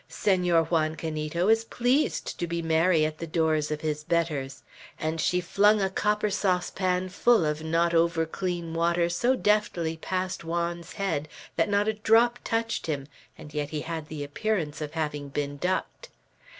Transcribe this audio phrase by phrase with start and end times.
[0.09, 4.63] "Senor Juan Canito is pleased to be merry at the doors of his betters;"
[4.99, 10.41] and she flung a copper saucepan full of not over clean water so deftly past
[10.43, 14.93] Juan's head, that not a drop touched him, and yet he had the appearance of
[14.93, 16.09] having been ducked.